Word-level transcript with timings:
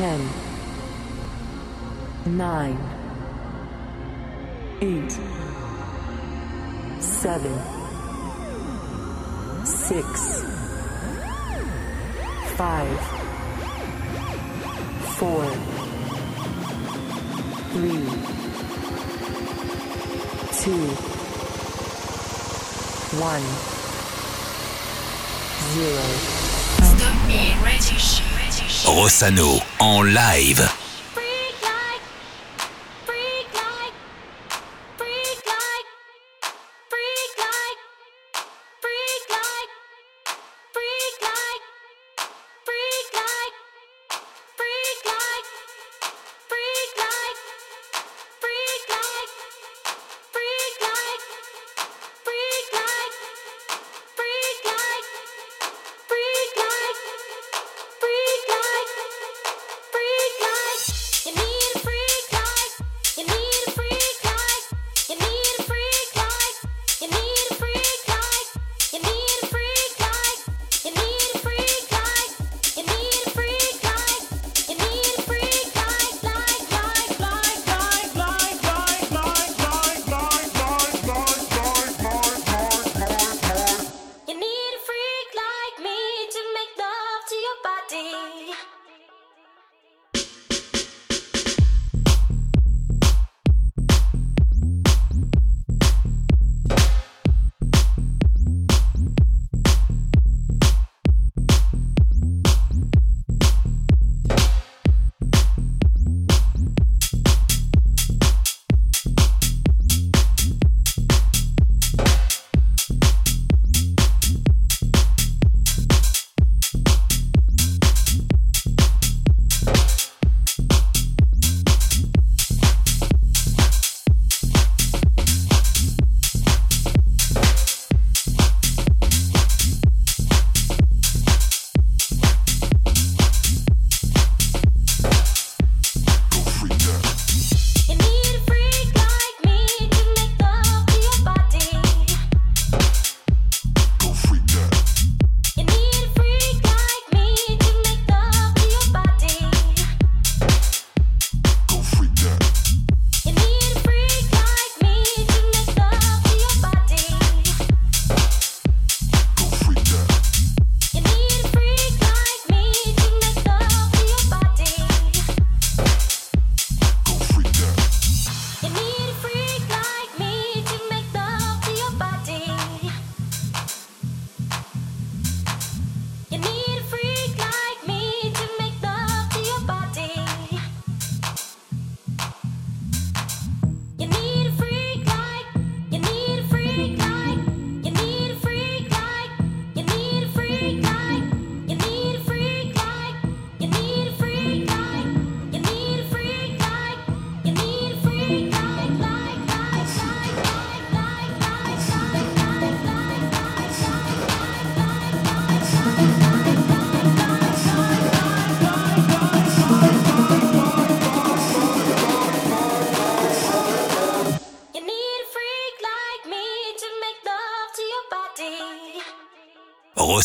Ten, 0.00 0.20
nine, 2.24 2.78
eight, 4.80 5.12
seven, 7.02 7.52
six, 9.66 10.42
five, 12.56 12.98
four, 15.18 15.44
three, 17.74 18.06
two, 20.62 20.86
one, 23.20 23.44
zero. 25.74 26.02
Stop 26.88 27.28
me, 27.28 27.54
British. 27.60 28.19
Rossano 28.84 29.60
en 29.78 30.14
live. 30.14 30.79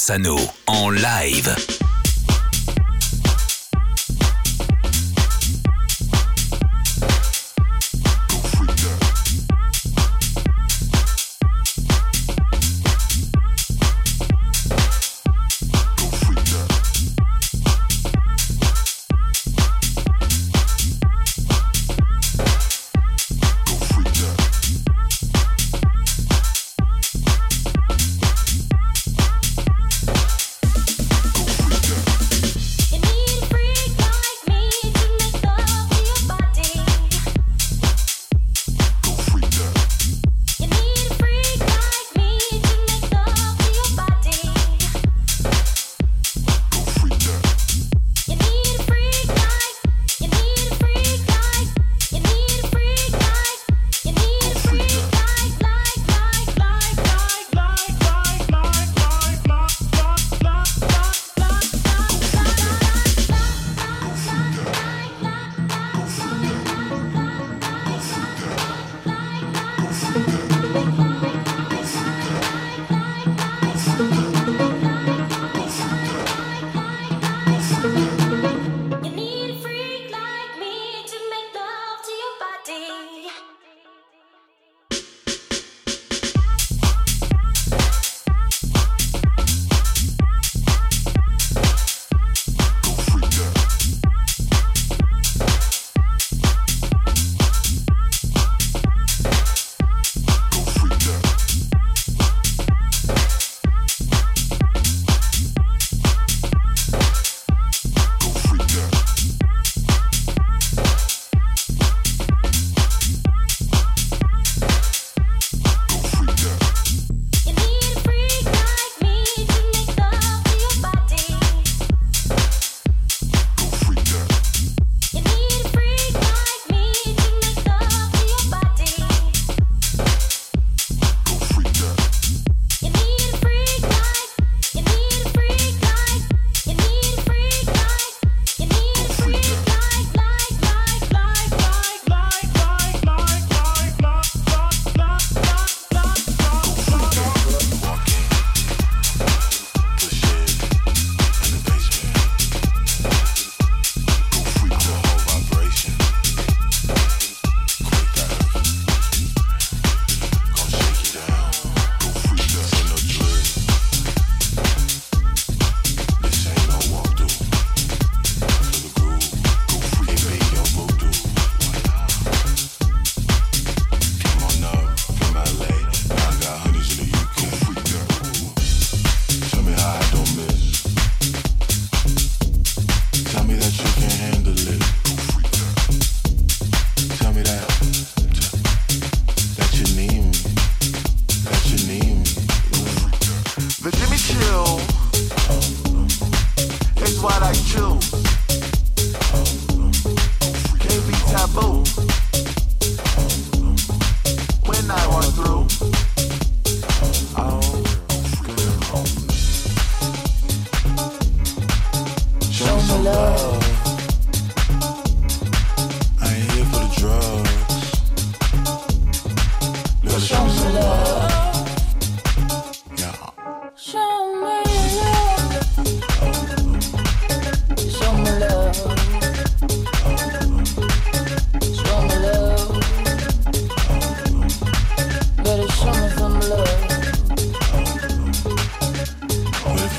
Rossano 0.08 0.36
en 0.68 0.94
live. 1.02 1.75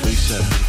Lisa. 0.03 0.66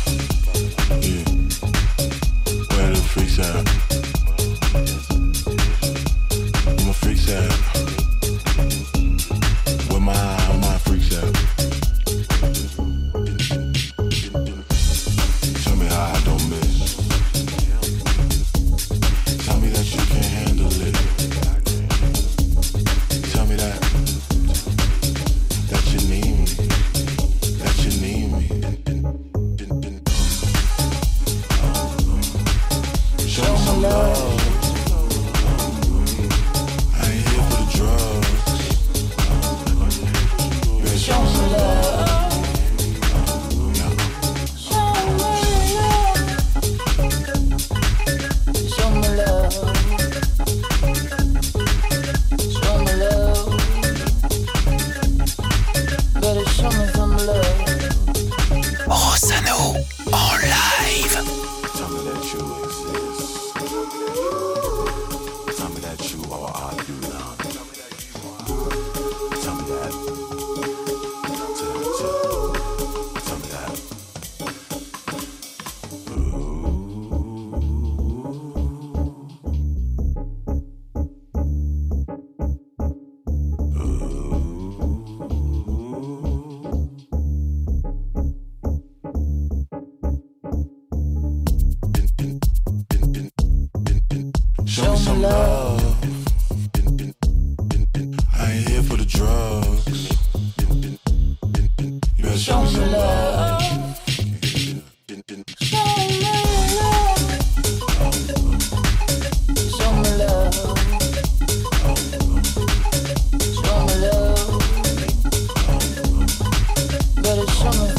show. 117.58 117.97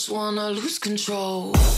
Just 0.00 0.08
wanna 0.08 0.48
lose 0.48 0.78
control. 0.78 1.69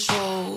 Control. 0.00 0.53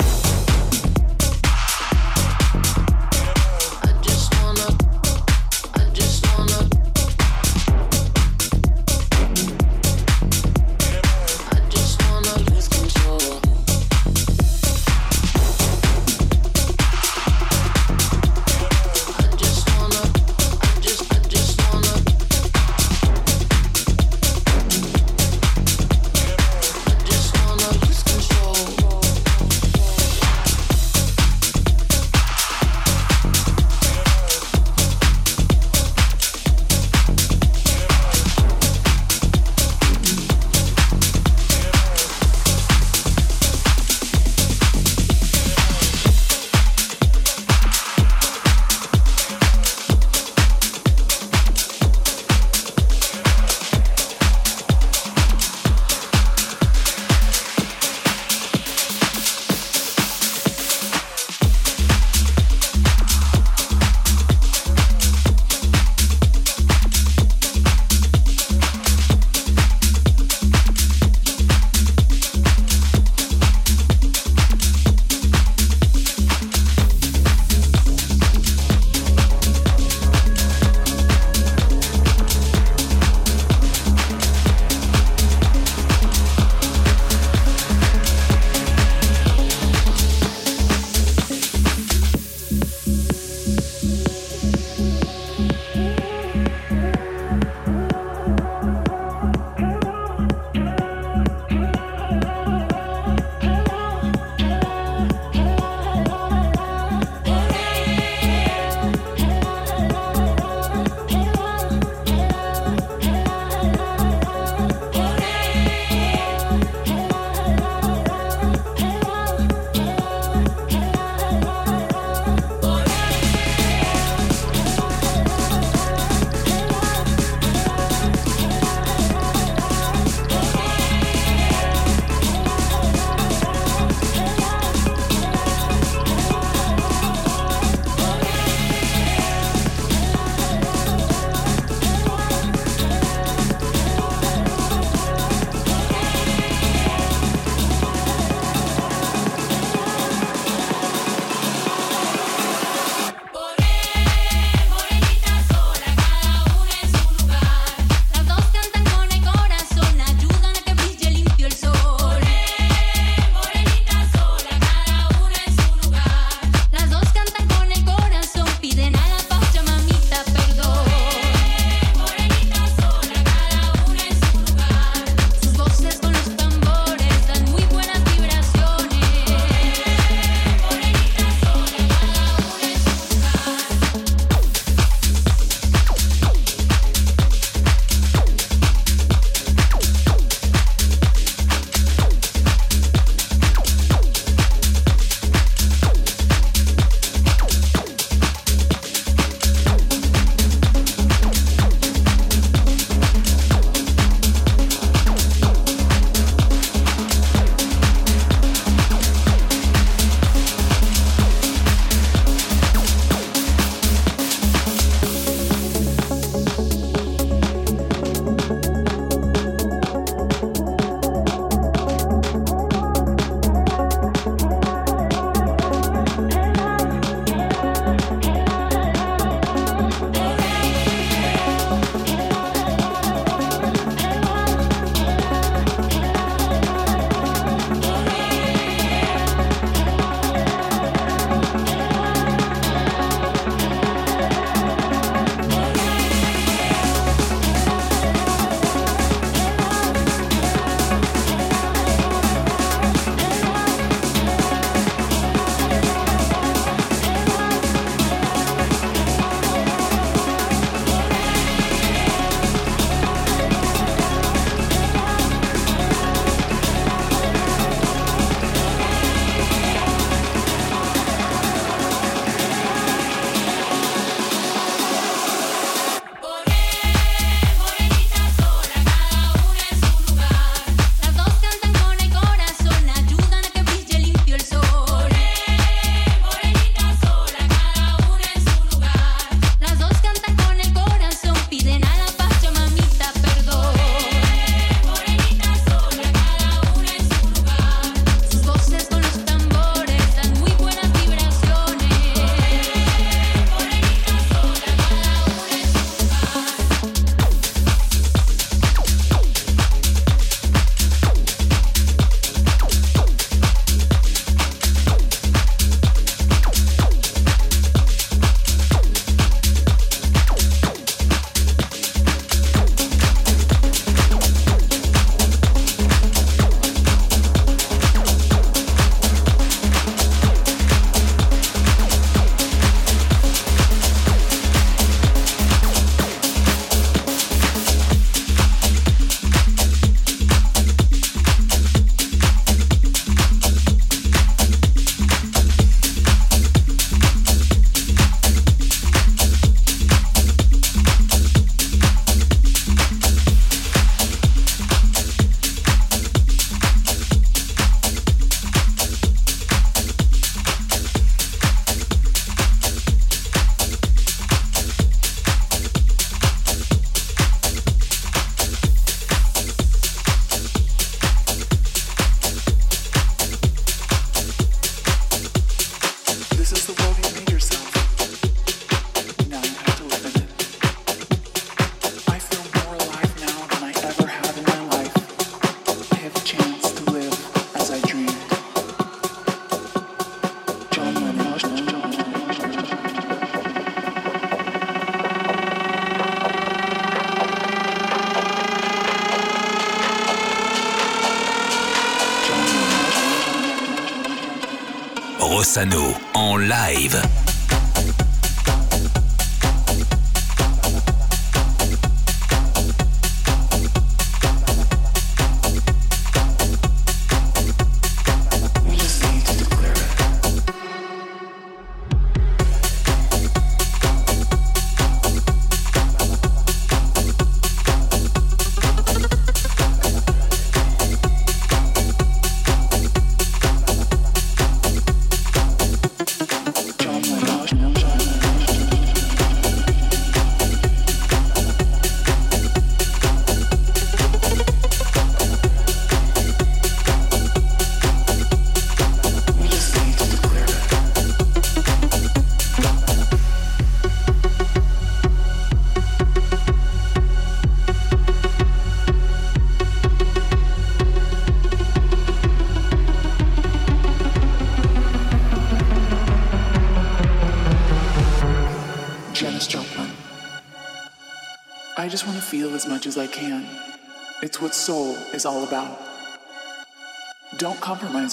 Rossano 405.20 405.96
en 406.14 406.48
live. 406.48 407.26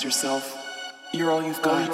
Yourself. 0.04 0.60
You're 1.12 1.30
all 1.30 1.42
you've 1.42 1.62
got. 1.62 1.88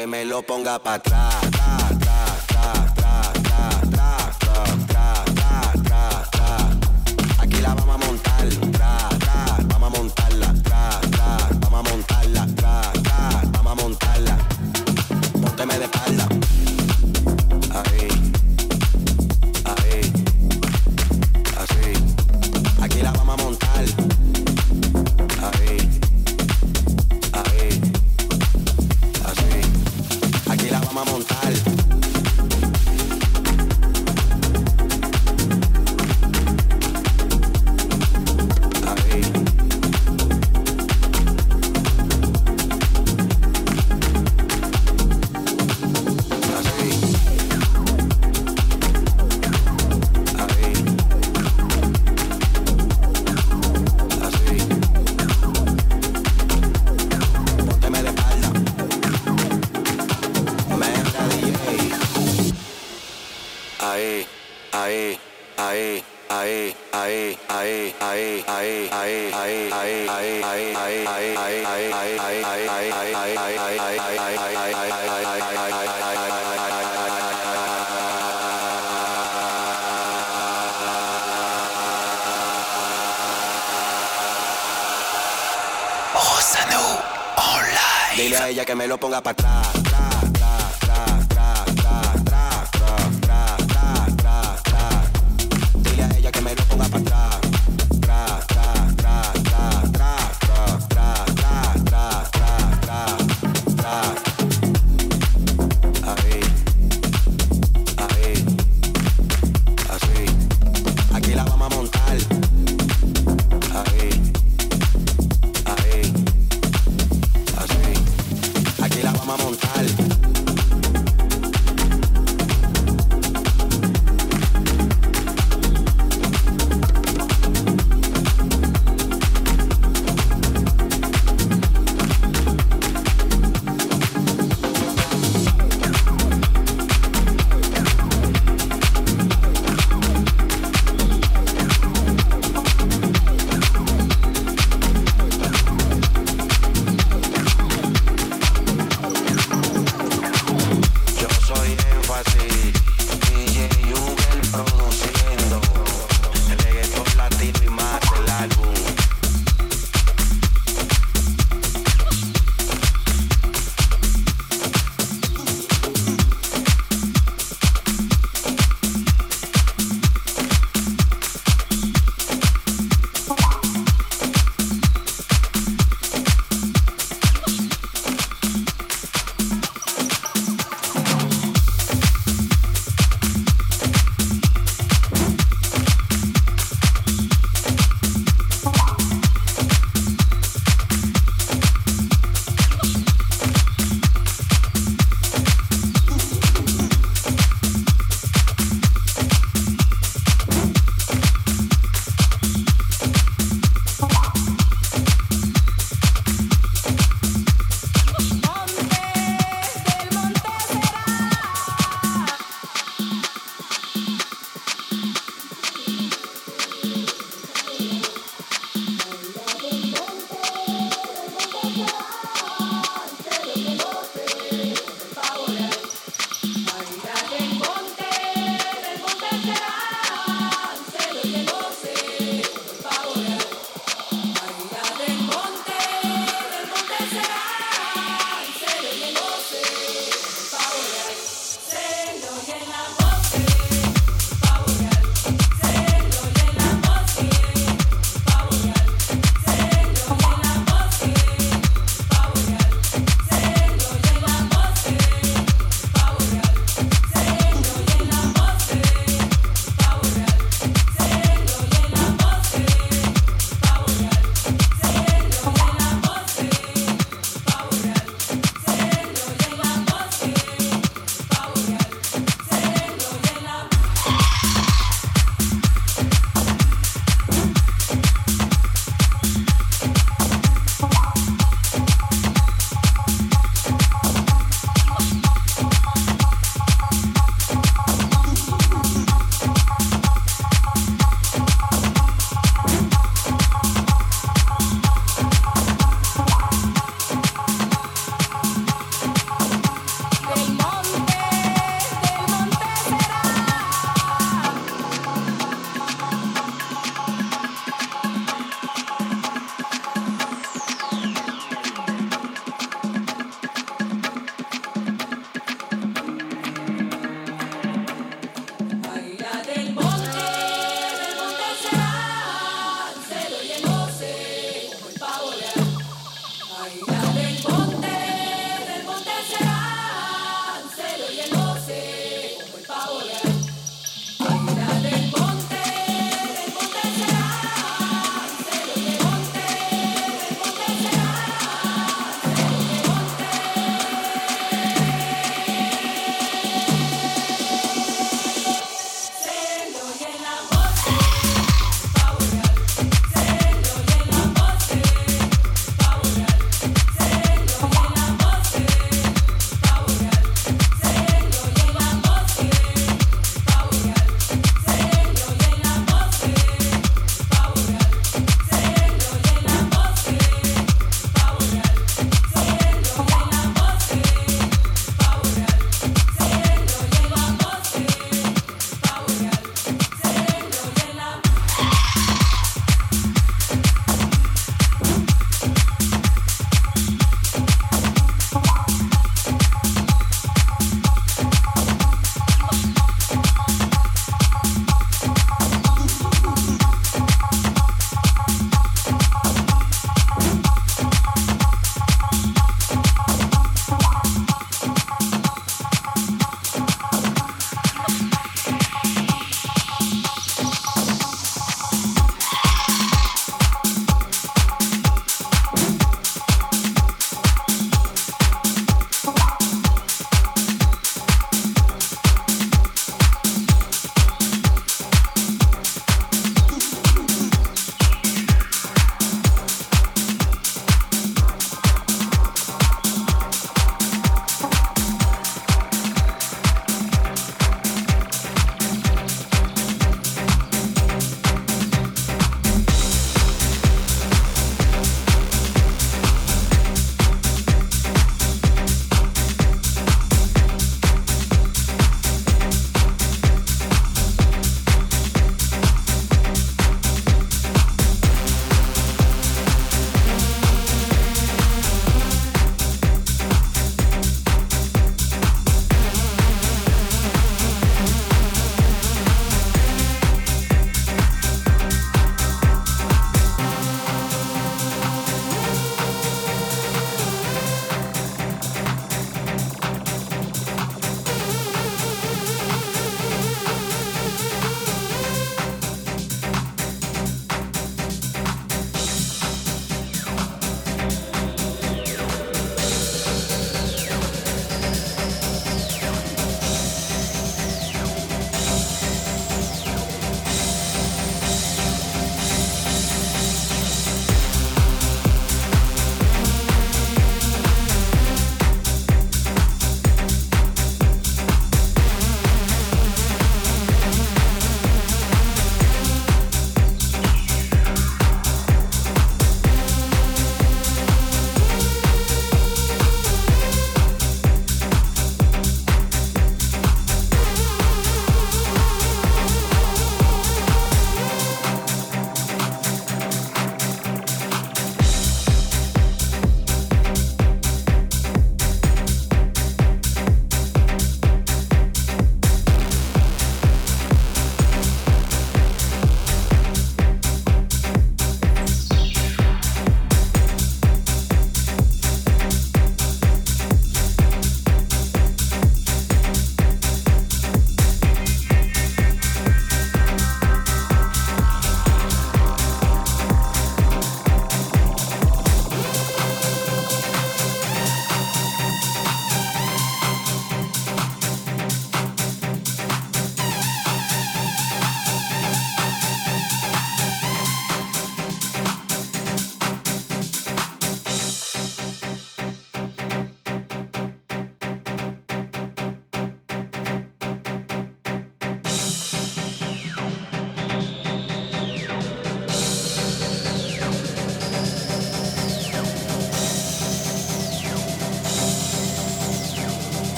Que 0.00 0.06
me 0.06 0.24
lo 0.24 0.40
ponga 0.40 0.78
para 0.78 0.96
atrás. 0.96 1.49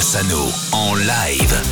Rossano 0.00 0.50
en 0.72 0.96
live. 0.96 1.69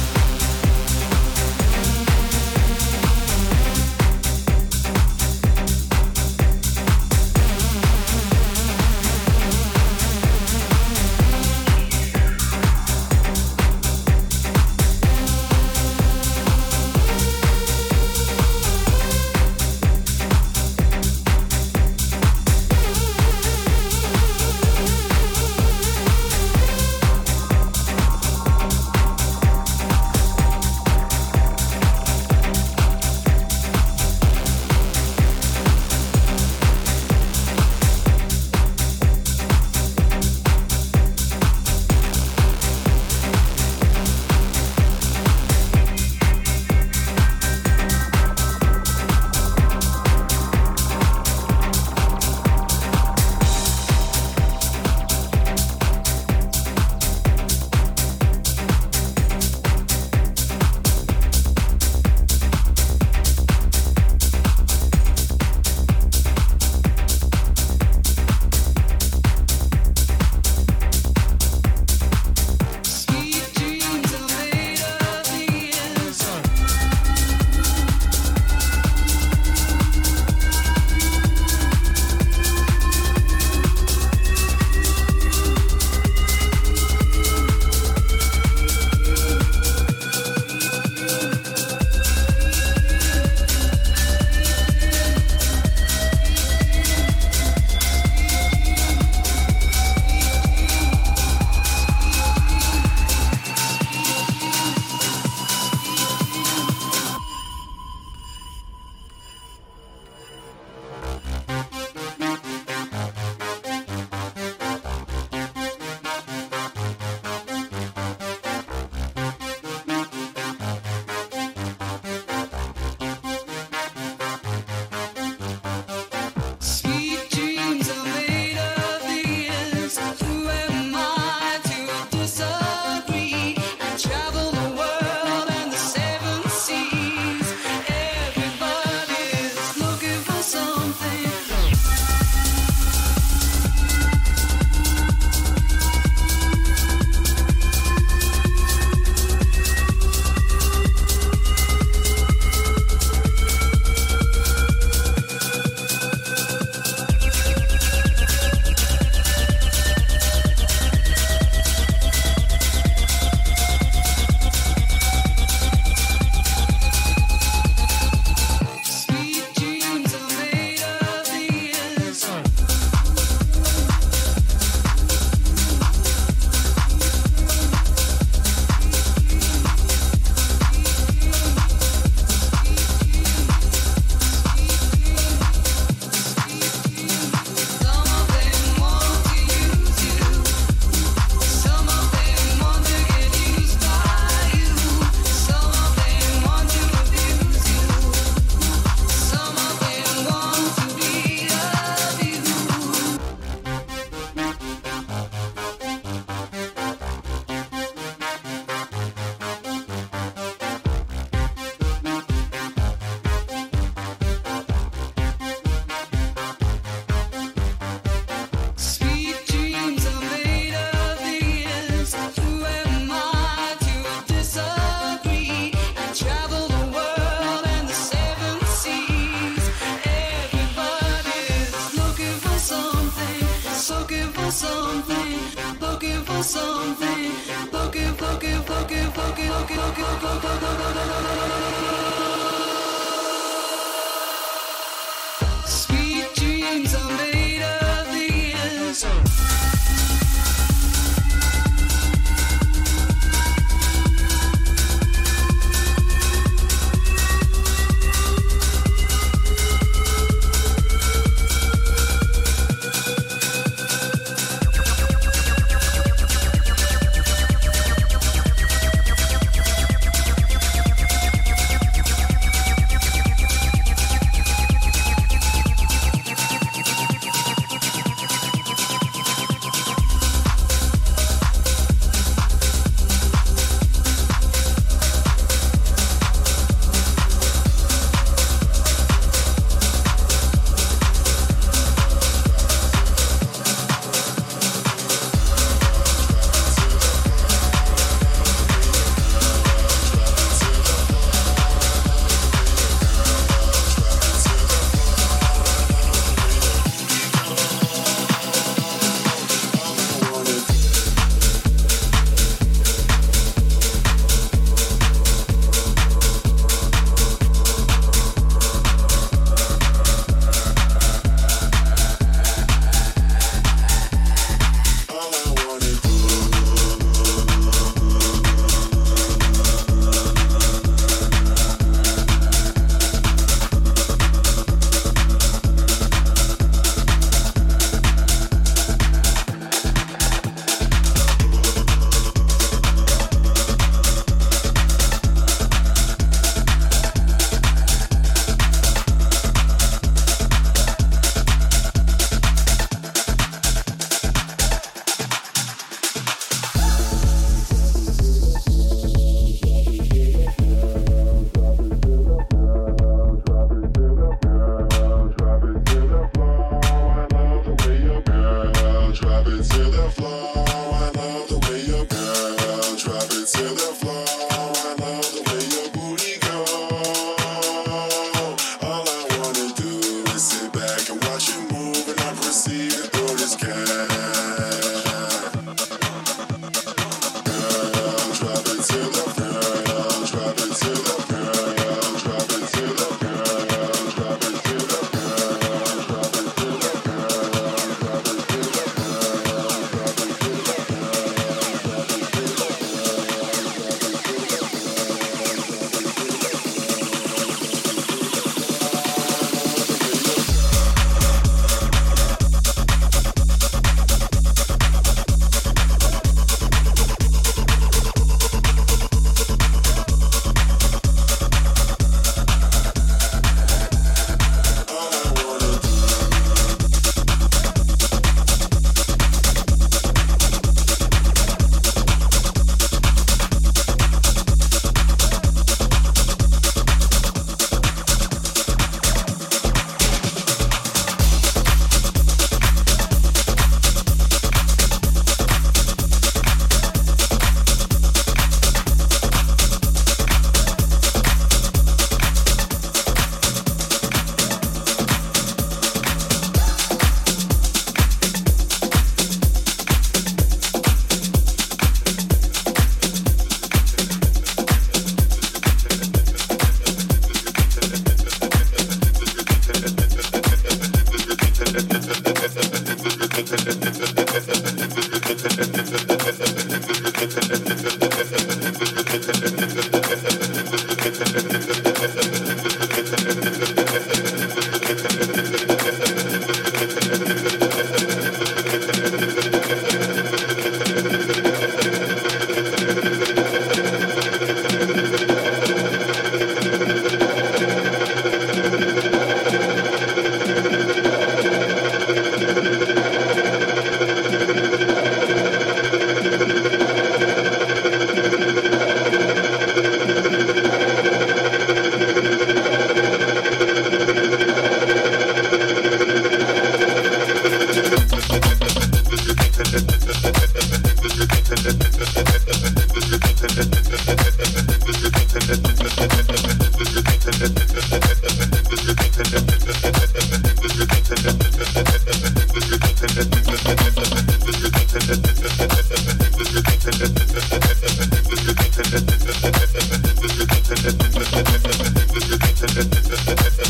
Everyone 541.16 543.67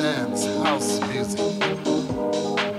thing, 0.01 0.33
a 0.33 1.25
soul 1.25 2.70